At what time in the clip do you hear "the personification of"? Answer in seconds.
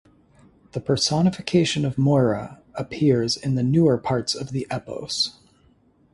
0.71-1.95